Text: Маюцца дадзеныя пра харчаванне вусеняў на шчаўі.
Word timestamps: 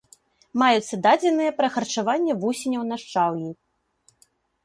Маюцца 0.61 0.95
дадзеныя 1.05 1.51
пра 1.59 1.67
харчаванне 1.75 2.33
вусеняў 2.45 2.83
на 2.93 2.99
шчаўі. 3.05 3.49